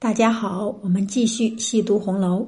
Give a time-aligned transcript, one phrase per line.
[0.00, 2.46] 大家好，我们继续细读红楼。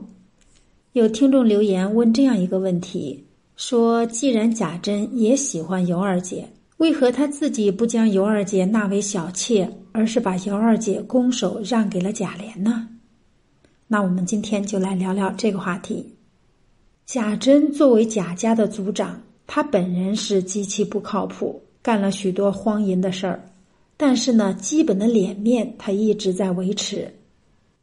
[0.93, 3.25] 有听众留言问这样一个问题：
[3.57, 12.87] 说既然贾珍也喜欢尤二姐，为何他自己不将尤二姐纳为小妾，而是把尤二姐拱手让给了贾琏呢？
[13.88, 16.14] 那我们今天就来聊聊这个话题。
[17.04, 23.44] 贾珍作为贾家的族长，他本人是极其不靠谱，干了许多荒淫的事儿，
[23.96, 27.12] 但是呢，基本的脸面他一直在维持。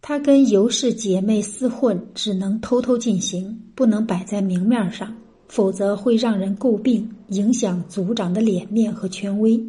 [0.01, 5.13] 他跟尤氏姐妹厮混，只能偷偷进行，不能摆在明面上，
[5.49, 9.61] 否则会让人诟病，影响族长的脸面和权威。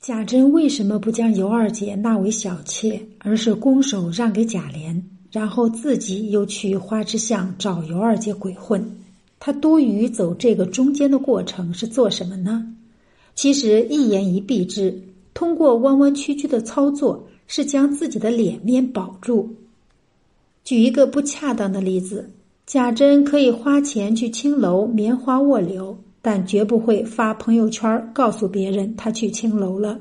[0.00, 5.00] 贾珍为什么不将尤二姐纳为小妾，而是拱手让给贾琏，
[5.30, 8.84] 然后自己又去花之巷找尤二姐鬼混？
[9.40, 12.74] 他多余走这个中间的过程是做什么呢？
[13.36, 15.00] 其实一言以蔽之，
[15.32, 17.24] 通过弯弯曲曲的操作。
[17.48, 19.56] 是将自己的脸面保住。
[20.62, 22.30] 举一个不恰当的例子，
[22.66, 29.98] 贾珍可以花钱去青楼棉花卧流，但绝不会发朋友圈告诉别人他去青楼了，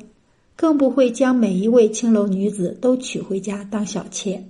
[0.56, 4.44] 更不会将每一位青楼女子都娶回家当小妾。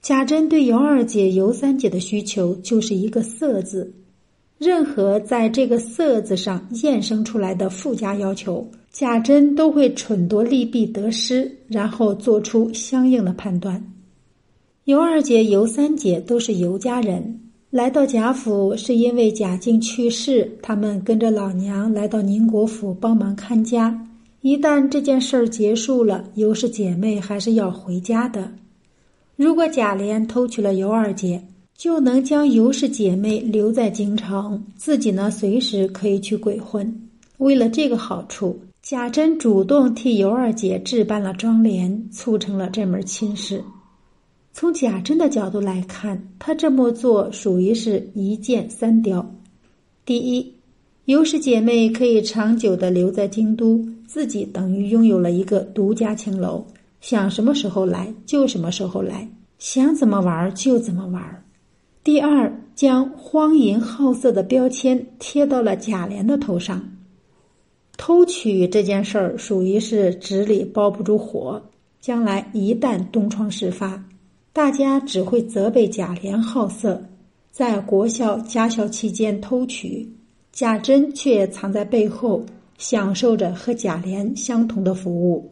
[0.00, 3.92] 贾珍对尤二姐、尤三姐的需求就是一个“色”字。
[4.58, 13.92] 任何在这个“色”字上衍生出来的附加要求，贾珍都会蠢夺利弊得失，然后做出相应的判断。
[14.84, 17.40] 尤二姐、尤三姐都是尤家人，
[17.70, 24.08] 来到贾府是因为贾敬去世，他们跟着老娘来到宁国府帮忙看家。
[24.40, 28.50] 一旦这件事儿结束了，尤氏姐妹还是要回家的。
[29.34, 31.42] 如果贾琏偷娶了尤二姐，
[31.76, 37.08] 就能将尤氏姐妹留在京城，自己呢随时可以去鬼混。
[37.36, 43.62] 为了这个好处，贾珍主动替尤二姐置办了妆奁，促成了这门亲事。
[44.54, 49.34] 从贾珍的角度来看，他这么做属于是一箭三雕。
[50.06, 50.54] 第一，
[51.04, 56.64] 尤氏姐妹可以长久的留在京都，自己等于拥有了一个独家青楼，
[57.02, 61.42] 想什么时候来就什么时候来，想怎么玩就怎么玩。
[62.06, 66.80] 第二，将荒淫好色的标签贴到了贾琏的头上。
[67.96, 71.60] 偷取这件事儿属于是纸里包不住火，
[72.00, 74.00] 将来一旦东窗事发，
[74.52, 77.02] 大家只会责备贾琏好色，
[77.50, 80.08] 在国校家校期间偷取，
[80.52, 82.46] 贾珍却藏在背后，
[82.78, 85.50] 享受着和贾琏相同的服务。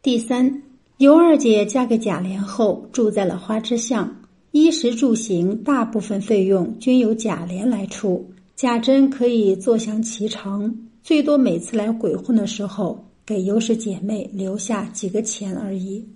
[0.00, 0.62] 第三，
[0.96, 4.10] 尤二姐嫁给贾琏后，住在了花枝巷。
[4.52, 16.06] 衣食住行大部分费用均由贾琏来出，贾珍可以坐享其成，最多每次来鬼混的时候给尤氏姐妹留下几个钱而已。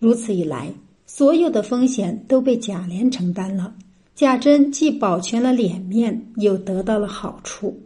[0.00, 0.72] 如此一来，
[1.06, 3.72] 所有的风险都被贾琏承担了，
[4.16, 7.78] 贾珍既保全了脸面，又得到了好处。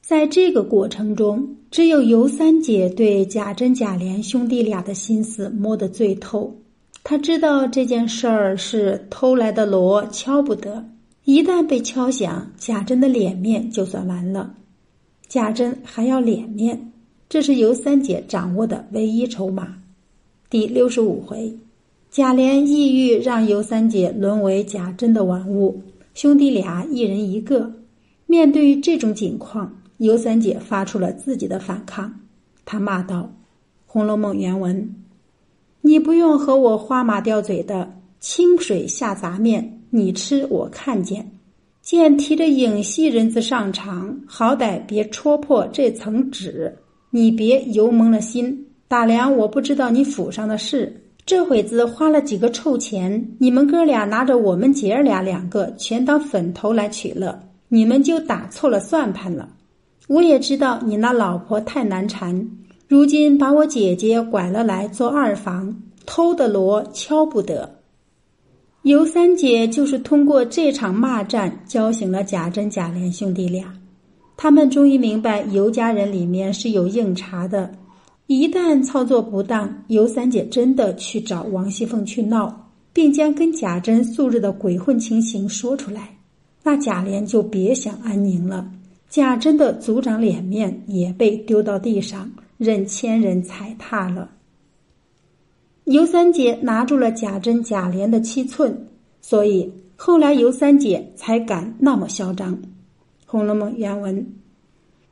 [0.00, 6.56] 在这个过程中，只有尤三姐对贾珍、贾琏兄弟俩的心思摸得最透。
[7.08, 10.84] 他知道这件事儿是偷来的锣敲不得，
[11.22, 14.52] 一旦被敲响，贾珍的脸面就算完了。
[15.28, 16.90] 贾珍还要脸面，
[17.28, 19.76] 这是尤三姐掌握的唯一筹码。
[20.50, 21.56] 第六十五回，
[22.10, 25.80] 贾琏意欲让尤三姐沦为贾珍的玩物，
[26.12, 27.72] 兄弟俩一人一个。
[28.26, 32.12] 面对这种情况，尤三姐发出了自己的反抗，
[32.64, 33.20] 她骂道
[33.86, 34.92] ：“《红楼梦》原文。”
[35.86, 37.88] 你不用和我花马吊嘴的，
[38.18, 41.24] 清水下杂面，你吃我看见。
[41.80, 46.76] 见提着影戏人子上场，好歹别戳破这层纸。
[47.10, 50.92] 你别油蒙了心，打量我不知道你府上的事。
[51.24, 57.38] 这会子花了几个臭钱，你们哥俩拿着我们姐儿俩两个全当粉头来取乐，
[57.68, 59.48] 你们就打错了算盘了。
[60.08, 62.44] 我也知道你那老婆太难缠。
[62.88, 65.76] 如今把我姐姐拐了来做二房，
[66.06, 67.68] 偷的锣敲不得。
[68.82, 73.74] 尤三姐就是通过这场骂战，叫醒了贾珍、贾琏兄弟俩。
[74.36, 77.72] 他们终于明白尤家人里面是有硬茬的。
[78.28, 86.16] 一旦操作不当，尤三姐真的去找王熙凤去闹，并将跟贾珍素日的鬼混情形说出来，
[86.62, 88.70] 那贾琏就别想安宁了。
[89.08, 92.30] 贾珍的族长脸面也被丢到地上。
[92.58, 94.30] 任千人踩踏了。
[95.84, 98.88] 尤三姐拿住了贾珍、贾琏的七寸，
[99.20, 102.54] 所以后来尤三姐才敢那么嚣张。
[103.24, 104.26] 《红楼梦》原文：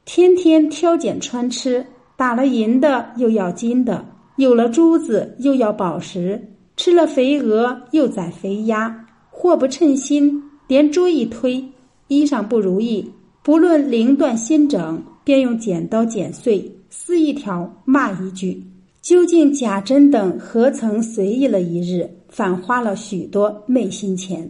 [0.04, 1.86] 天天挑拣穿吃，
[2.16, 4.04] 打了银的又要金的，
[4.36, 6.42] 有了珠子又要宝石，
[6.76, 11.64] 吃了肥鹅又宰肥鸭，祸不称心，连桌一推，
[12.08, 13.08] 衣裳不如意，
[13.44, 18.62] 不论绫缎新整，便用剪刀剪碎，撕一条骂一句。
[19.02, 24.48] 究竟贾珍等何曾随意了一日，反花了许多昧心钱？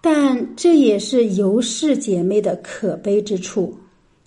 [0.00, 3.72] 但这也是尤氏姐妹的可悲之处，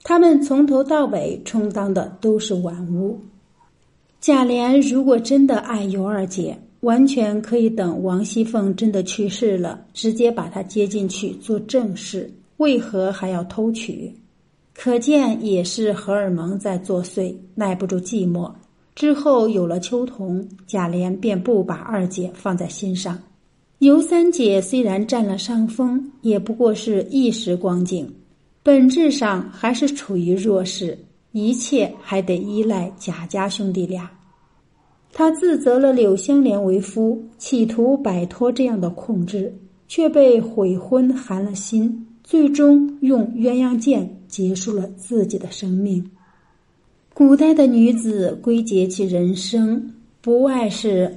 [0.03, 3.19] 她们从头到尾充当的都是玩物。
[4.21, 12.31] 贾琏如果真的爱尤二姐，完全可以等王熙凤真的去世了，直接把她接进去做正室。
[12.57, 14.13] 为何还要偷娶？
[14.77, 18.51] 可见也是荷尔蒙在作祟，耐不住寂寞。
[18.93, 23.17] 之后有了秋桐，贾琏便不把二姐放在心上。
[23.79, 28.13] 尤三姐虽然占了上风，也不过是一时光景，
[28.63, 30.97] 本质上还是处于弱势，
[31.31, 34.09] 一切还得依赖贾家兄弟俩。
[35.11, 39.53] 他自责了柳香莲为夫，企图摆脱这样的控制，
[39.87, 46.03] 却被悔婚寒了心，最终用鸳鸯剑结束了自己的生命。
[47.13, 51.15] 古代的女子归结其人生，不外是。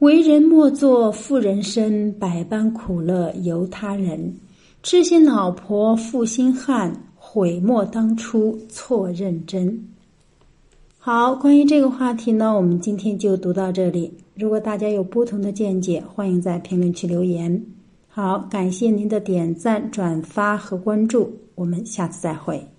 [0.00, 4.36] 为人莫做妇人身，百般苦乐由他人。
[4.82, 9.82] 痴心老婆负心汉，悔莫当初错认真。
[10.98, 14.12] 好，关于这个话题呢，我们今天就读到这里。
[14.34, 17.64] 如果大家有不同的见解，欢迎在评论区留言。
[18.16, 22.75] 好，感谢您的点赞、转发和关注，我们下次再会。